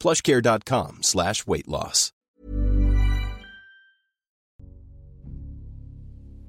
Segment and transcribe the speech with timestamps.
[0.00, 2.12] plushcare.com slash weight loss.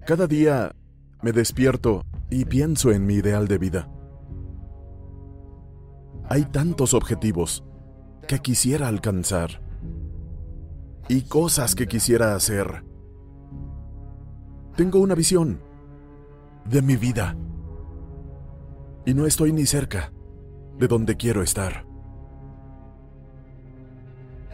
[0.07, 0.71] Cada día
[1.21, 3.89] me despierto y pienso en mi ideal de vida.
[6.29, 7.65] Hay tantos objetivos
[8.27, 9.61] que quisiera alcanzar
[11.09, 12.83] y cosas que quisiera hacer.
[14.75, 15.59] Tengo una visión
[16.65, 17.35] de mi vida
[19.05, 20.11] y no estoy ni cerca
[20.77, 21.86] de donde quiero estar.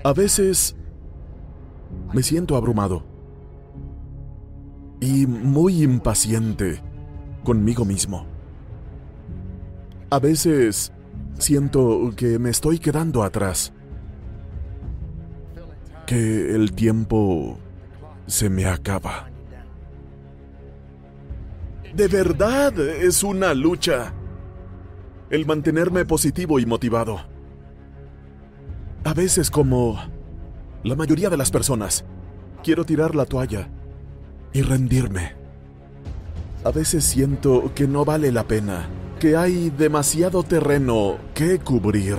[0.03, 0.75] A veces
[2.13, 3.03] me siento abrumado
[4.99, 6.81] y muy impaciente
[7.43, 8.25] conmigo mismo.
[10.09, 10.91] A veces
[11.39, 13.71] siento que me estoy quedando atrás
[16.05, 17.57] que el tiempo
[18.27, 19.29] se me acaba.
[21.95, 24.13] De verdad es una lucha
[25.29, 27.32] el mantenerme positivo y motivado.
[29.05, 29.99] A veces como
[30.83, 32.05] la mayoría de las personas,
[32.63, 33.67] quiero tirar la toalla
[34.53, 35.33] y rendirme.
[36.63, 38.87] A veces siento que no vale la pena,
[39.19, 42.17] que hay demasiado terreno que cubrir.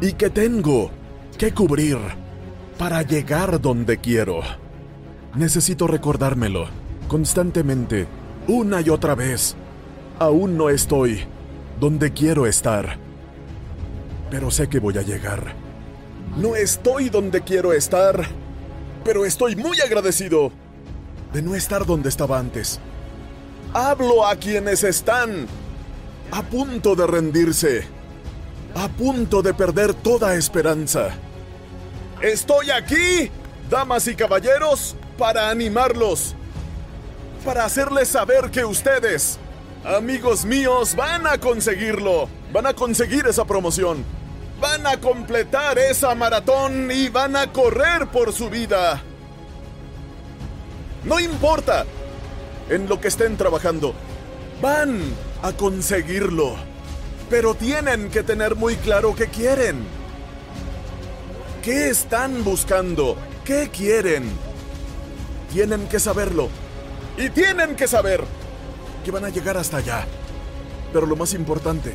[0.00, 0.92] Y que tengo
[1.36, 1.98] que cubrir
[2.78, 4.42] para llegar donde quiero.
[5.34, 6.68] Necesito recordármelo
[7.08, 8.06] constantemente,
[8.46, 9.56] una y otra vez.
[10.20, 11.24] Aún no estoy
[11.80, 13.09] donde quiero estar,
[14.30, 15.54] pero sé que voy a llegar.
[16.36, 18.26] No estoy donde quiero estar,
[19.04, 20.52] pero estoy muy agradecido
[21.32, 22.78] de no estar donde estaba antes.
[23.72, 25.46] Hablo a quienes están
[26.30, 27.84] a punto de rendirse,
[28.74, 31.10] a punto de perder toda esperanza.
[32.22, 33.30] Estoy aquí,
[33.68, 36.34] damas y caballeros, para animarlos,
[37.44, 39.38] para hacerles saber que ustedes,
[39.84, 44.04] amigos míos, van a conseguirlo, van a conseguir esa promoción,
[44.60, 49.02] van a completar esa maratón y van a correr por su vida.
[51.04, 51.86] No importa
[52.68, 53.94] en lo que estén trabajando,
[54.60, 55.00] van
[55.42, 56.56] a conseguirlo,
[57.30, 59.82] pero tienen que tener muy claro qué quieren.
[61.62, 63.16] ¿Qué están buscando?
[63.44, 64.30] ¿Qué quieren?
[65.52, 66.48] Tienen que saberlo.
[67.16, 68.24] Y tienen que saber
[69.04, 70.06] que van a llegar hasta allá.
[70.92, 71.92] Pero lo más importante,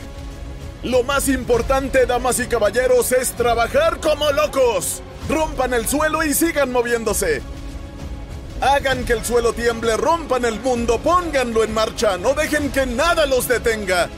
[0.85, 5.01] lo más importante, damas y caballeros, es trabajar como locos.
[5.27, 7.41] Rompan el suelo y sigan moviéndose.
[8.61, 13.25] Hagan que el suelo tiemble, rompan el mundo, pónganlo en marcha, no dejen que nada
[13.25, 14.09] los detenga.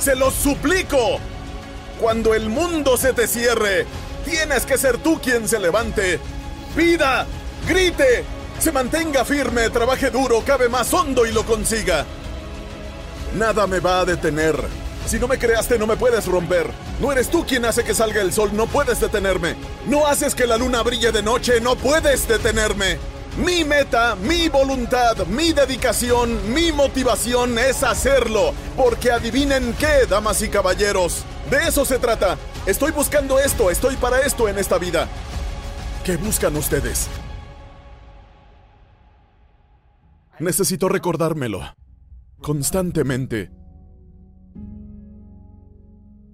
[0.00, 1.20] Se los suplico.
[2.00, 3.86] Cuando el mundo se te cierre,
[4.24, 6.18] tienes que ser tú quien se levante.
[6.74, 7.26] Pida,
[7.68, 8.24] grite,
[8.58, 12.06] se mantenga firme, trabaje duro, cabe más hondo y lo consiga.
[13.34, 14.56] Nada me va a detener.
[15.06, 16.70] Si no me creaste, no me puedes romper.
[17.00, 19.56] No eres tú quien hace que salga el sol, no puedes detenerme.
[19.86, 22.98] No haces que la luna brille de noche, no puedes detenerme.
[23.38, 28.52] Mi meta, mi voluntad, mi dedicación, mi motivación es hacerlo.
[28.76, 31.24] Porque adivinen qué, damas y caballeros.
[31.50, 32.36] De eso se trata.
[32.66, 35.08] Estoy buscando esto, estoy para esto en esta vida.
[36.04, 37.08] ¿Qué buscan ustedes?
[40.38, 41.62] Necesito recordármelo.
[42.40, 43.50] Constantemente.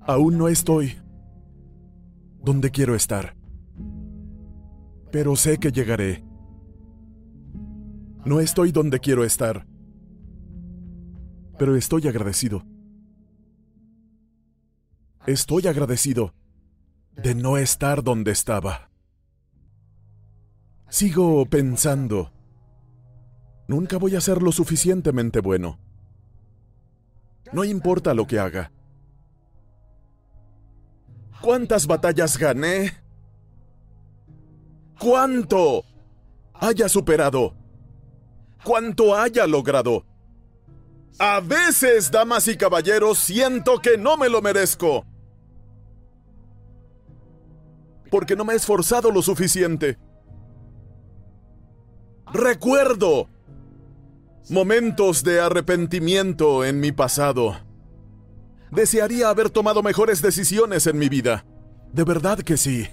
[0.01, 0.97] Aún no estoy
[2.45, 3.37] donde quiero estar.
[5.11, 6.25] Pero sé que llegaré.
[8.25, 9.67] No estoy donde quiero estar.
[11.59, 12.63] Pero estoy agradecido.
[15.27, 16.35] Estoy agradecido
[17.17, 18.91] de no estar donde estaba.
[20.89, 22.33] Sigo pensando,
[23.67, 25.81] nunca voy a ser lo suficientemente bueno.
[27.53, 28.73] No importa lo que haga.
[31.41, 32.93] ¿Cuántas batallas gané?
[34.99, 35.85] ¿Cuánto
[36.55, 37.55] haya superado?
[38.65, 40.05] ¿Cuánto haya logrado?
[41.19, 45.05] A veces, damas y caballeros, siento que no me lo merezco.
[48.11, 49.99] Porque no me he esforzado lo suficiente.
[52.33, 53.29] Recuerdo
[54.49, 57.57] momentos de arrepentimiento en mi pasado.
[58.71, 61.45] Desearía haber tomado mejores decisiones en mi vida.
[61.93, 62.87] De verdad que sí.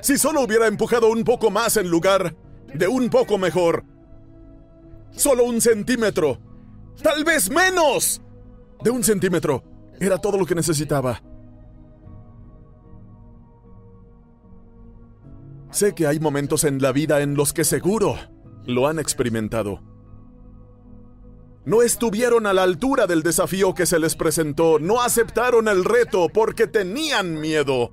[0.00, 2.36] Si solo hubiera empujado un poco más en lugar
[2.74, 3.84] de un poco mejor.
[5.12, 6.38] Solo un centímetro.
[7.02, 8.20] Tal vez menos.
[8.82, 9.62] De un centímetro.
[10.00, 11.22] Era todo lo que necesitaba.
[15.70, 18.16] Sé que hay momentos en la vida en los que seguro
[18.66, 19.91] lo han experimentado.
[21.64, 26.28] No estuvieron a la altura del desafío que se les presentó, no aceptaron el reto
[26.28, 27.92] porque tenían miedo.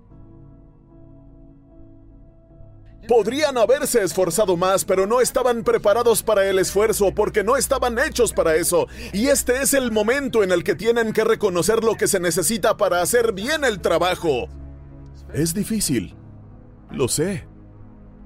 [3.07, 8.33] Podrían haberse esforzado más, pero no estaban preparados para el esfuerzo porque no estaban hechos
[8.33, 8.87] para eso.
[9.13, 12.77] Y este es el momento en el que tienen que reconocer lo que se necesita
[12.77, 14.47] para hacer bien el trabajo.
[15.33, 16.15] Es difícil,
[16.91, 17.47] lo sé,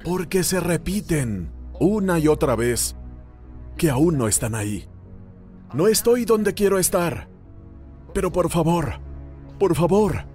[0.04, 2.96] porque se repiten una y otra vez
[3.78, 4.90] que aún no están ahí.
[5.74, 7.28] No estoy donde quiero estar.
[8.14, 9.00] Pero por favor,
[9.58, 10.26] por favor,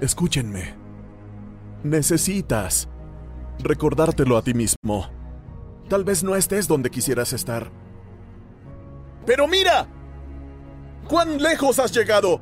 [0.00, 0.74] escúchenme.
[1.82, 2.88] Necesitas
[3.58, 5.10] recordártelo a ti mismo.
[5.88, 7.70] Tal vez no estés donde quisieras estar.
[9.24, 9.88] Pero mira,
[11.08, 12.40] cuán lejos has llegado.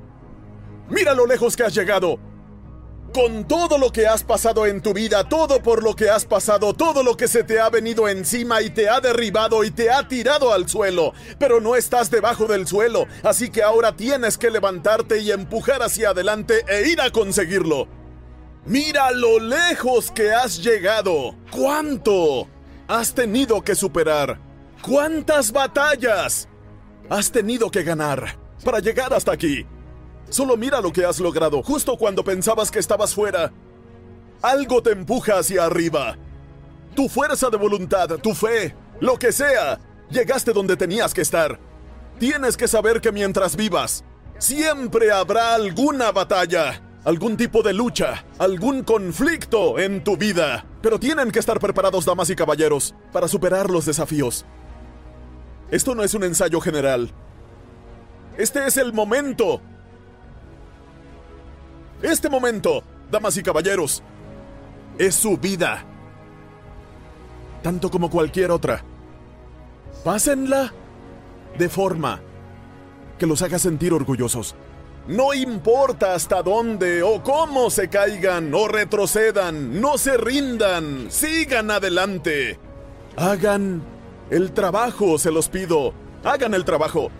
[0.90, 2.18] Mira lo lejos que has llegado
[3.14, 6.74] con todo lo que has pasado en tu vida, todo por lo que has pasado,
[6.74, 10.08] todo lo que se te ha venido encima y te ha derribado y te ha
[10.08, 15.20] tirado al suelo, pero no estás debajo del suelo, así que ahora tienes que levantarte
[15.20, 17.86] y empujar hacia adelante e ir a conseguirlo.
[18.66, 21.36] Mira lo lejos que has llegado.
[21.52, 22.48] ¿Cuánto
[22.88, 24.40] has tenido que superar?
[24.82, 26.48] ¿Cuántas batallas
[27.08, 29.64] has tenido que ganar para llegar hasta aquí?
[30.28, 33.52] Solo mira lo que has logrado, justo cuando pensabas que estabas fuera.
[34.42, 36.16] Algo te empuja hacia arriba.
[36.94, 39.80] Tu fuerza de voluntad, tu fe, lo que sea,
[40.10, 41.58] llegaste donde tenías que estar.
[42.18, 44.04] Tienes que saber que mientras vivas,
[44.38, 50.64] siempre habrá alguna batalla, algún tipo de lucha, algún conflicto en tu vida.
[50.80, 54.44] Pero tienen que estar preparados, damas y caballeros, para superar los desafíos.
[55.70, 57.10] Esto no es un ensayo general.
[58.36, 59.60] Este es el momento
[62.04, 64.02] este momento, damas y caballeros,
[64.98, 65.84] es su vida.
[67.62, 68.84] Tanto como cualquier otra.
[70.04, 70.72] Pásenla
[71.58, 72.20] de forma
[73.18, 74.54] que los haga sentir orgullosos.
[75.06, 82.58] No importa hasta dónde o cómo se caigan o retrocedan, no se rindan, sigan adelante.
[83.16, 83.82] Hagan
[84.30, 85.92] el trabajo, se los pido.
[86.24, 87.10] Hagan el trabajo.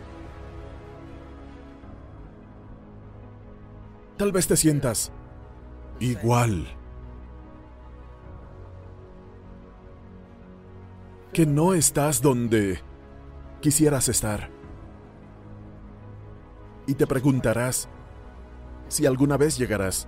[4.17, 5.11] Tal vez te sientas
[5.99, 6.67] igual.
[11.33, 12.81] Que no estás donde
[13.61, 14.51] quisieras estar.
[16.87, 17.89] Y te preguntarás
[18.89, 20.07] si alguna vez llegarás.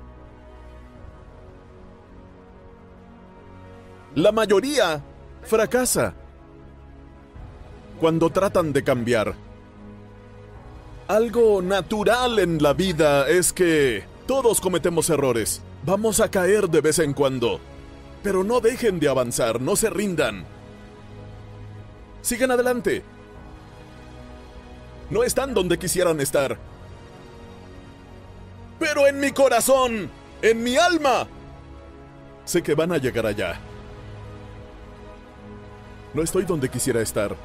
[4.14, 5.02] La mayoría
[5.42, 6.14] fracasa
[7.98, 9.34] cuando tratan de cambiar.
[11.08, 15.62] Algo natural en la vida es que todos cometemos errores.
[15.84, 17.60] Vamos a caer de vez en cuando.
[18.24, 20.44] Pero no dejen de avanzar, no se rindan.
[22.22, 23.04] Sigan adelante.
[25.08, 26.58] No están donde quisieran estar.
[28.80, 30.10] Pero en mi corazón,
[30.42, 31.28] en mi alma,
[32.44, 33.60] sé que van a llegar allá.
[36.14, 37.36] No estoy donde quisiera estar.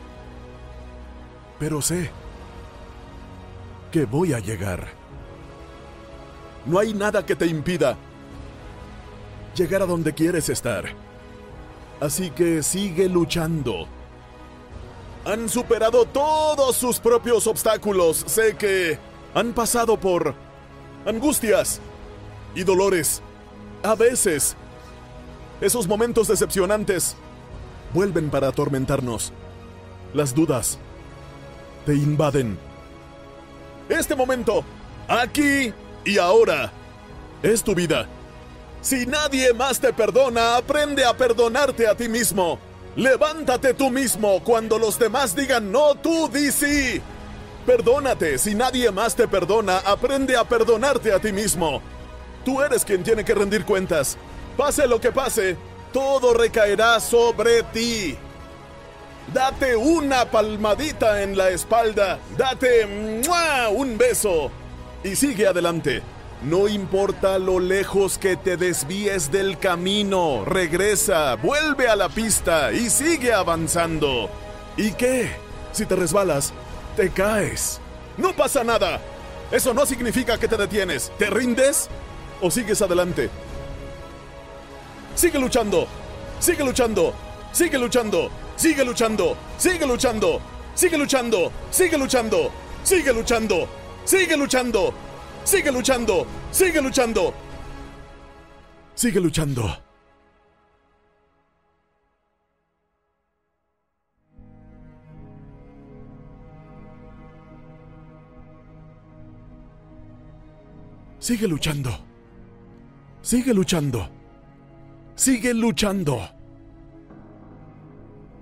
[1.60, 2.10] Pero sé
[3.92, 4.88] que voy a llegar.
[6.66, 7.98] No hay nada que te impida
[9.56, 10.86] llegar a donde quieres estar.
[12.00, 13.88] Así que sigue luchando.
[15.26, 18.24] Han superado todos sus propios obstáculos.
[18.26, 18.98] Sé que
[19.36, 20.34] han pasado por
[21.06, 21.80] angustias
[22.56, 23.22] y dolores.
[23.84, 24.56] A veces,
[25.60, 27.16] esos momentos decepcionantes
[27.94, 29.32] vuelven para atormentarnos.
[30.14, 30.80] Las dudas
[31.86, 32.58] te invaden
[33.92, 34.64] este momento,
[35.08, 35.74] aquí
[36.06, 36.72] y ahora,
[37.44, 38.08] es tu vida.
[38.82, 42.60] Si nadie más te perdona, aprende a perdonarte a ti mismo.
[42.96, 47.02] Levántate tú mismo cuando los demás digan no, tú di sí.
[47.66, 51.82] Perdónate, si nadie más te perdona, aprende a perdonarte a ti mismo.
[52.44, 54.18] Tú eres quien tiene que rendir cuentas.
[54.58, 55.58] Pase lo que pase,
[55.94, 58.18] todo recaerá sobre ti.
[59.34, 62.86] Date una palmadita en la espalda, date
[63.74, 64.52] un beso
[65.04, 66.02] y sigue adelante.
[66.44, 72.90] No importa lo lejos que te desvíes del camino, regresa, vuelve a la pista y
[72.90, 74.30] sigue avanzando.
[74.76, 75.32] ¿Y qué?
[75.72, 76.52] Si te resbalas,
[76.98, 77.80] te caes.
[78.18, 79.00] No pasa nada.
[79.52, 81.12] Eso no significa que te detienes.
[81.18, 81.90] ¿Te rindes
[82.42, 83.30] o sigues adelante?
[85.16, 85.88] Sigue luchando.
[86.40, 87.14] Sigue luchando.
[87.52, 88.32] Sigue luchando.
[88.62, 89.36] Sigue luchando.
[89.58, 90.40] Sigue luchando.
[90.76, 91.52] Sigue luchando.
[91.72, 92.52] Sigue luchando.
[92.84, 93.68] Sigue luchando.
[94.06, 94.94] Sigue luchando.
[95.44, 96.28] Sigue luchando.
[96.54, 97.34] Sigue luchando.
[98.94, 99.82] Sigue luchando.
[111.20, 111.92] Sigue luchando.
[113.24, 114.10] Sigue luchando.
[115.16, 116.41] Sigue luchando.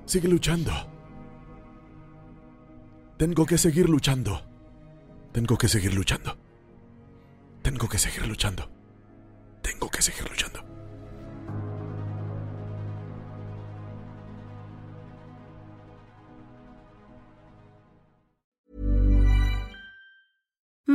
[0.10, 0.74] Sigue luchando.
[3.16, 4.42] Tengo que seguir luchando.
[5.32, 6.36] Tengo que seguir luchando.
[7.62, 8.72] Tengo que seguir luchando.
[9.62, 10.79] Tengo que seguir luchando.